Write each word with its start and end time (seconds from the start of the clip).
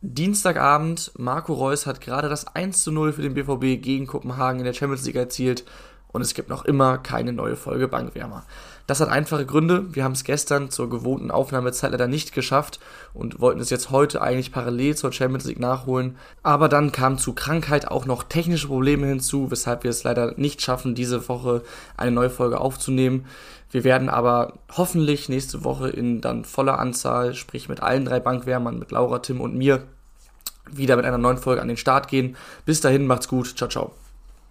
Dienstagabend, 0.00 1.10
Marco 1.18 1.52
Reus 1.52 1.84
hat 1.84 2.00
gerade 2.00 2.28
das 2.28 2.46
1 2.46 2.84
zu 2.84 2.92
0 2.92 3.12
für 3.12 3.22
den 3.22 3.34
BVB 3.34 3.82
gegen 3.82 4.06
Kopenhagen 4.06 4.60
in 4.60 4.64
der 4.64 4.72
Champions 4.72 5.04
League 5.04 5.16
erzielt 5.16 5.64
und 6.08 6.22
es 6.22 6.34
gibt 6.34 6.48
noch 6.48 6.64
immer 6.64 6.98
keine 6.98 7.32
neue 7.32 7.56
Folge 7.56 7.88
Bankwärmer. 7.88 8.44
Das 8.88 9.00
hat 9.00 9.10
einfache 9.10 9.44
Gründe. 9.44 9.94
Wir 9.94 10.02
haben 10.02 10.12
es 10.12 10.24
gestern 10.24 10.70
zur 10.70 10.88
gewohnten 10.88 11.30
Aufnahmezeit 11.30 11.92
leider 11.92 12.06
nicht 12.06 12.32
geschafft 12.32 12.80
und 13.12 13.38
wollten 13.38 13.60
es 13.60 13.68
jetzt 13.68 13.90
heute 13.90 14.22
eigentlich 14.22 14.50
parallel 14.50 14.96
zur 14.96 15.12
Champions 15.12 15.44
League 15.44 15.60
nachholen. 15.60 16.16
Aber 16.42 16.70
dann 16.70 16.90
kamen 16.90 17.18
zu 17.18 17.34
Krankheit 17.34 17.86
auch 17.86 18.06
noch 18.06 18.22
technische 18.22 18.68
Probleme 18.68 19.06
hinzu, 19.06 19.50
weshalb 19.50 19.84
wir 19.84 19.90
es 19.90 20.04
leider 20.04 20.32
nicht 20.38 20.62
schaffen, 20.62 20.94
diese 20.94 21.28
Woche 21.28 21.62
eine 21.98 22.12
neue 22.12 22.30
Folge 22.30 22.62
aufzunehmen. 22.62 23.26
Wir 23.70 23.84
werden 23.84 24.08
aber 24.08 24.54
hoffentlich 24.74 25.28
nächste 25.28 25.64
Woche 25.64 25.90
in 25.90 26.22
dann 26.22 26.46
voller 26.46 26.78
Anzahl, 26.78 27.34
sprich 27.34 27.68
mit 27.68 27.82
allen 27.82 28.06
drei 28.06 28.20
Bankwärmern, 28.20 28.78
mit 28.78 28.90
Laura, 28.90 29.18
Tim 29.18 29.42
und 29.42 29.54
mir, 29.54 29.82
wieder 30.70 30.96
mit 30.96 31.04
einer 31.04 31.18
neuen 31.18 31.36
Folge 31.36 31.60
an 31.60 31.68
den 31.68 31.76
Start 31.76 32.08
gehen. 32.08 32.36
Bis 32.64 32.80
dahin, 32.80 33.06
macht's 33.06 33.28
gut. 33.28 33.54
Ciao, 33.58 33.68
ciao. 33.68 34.07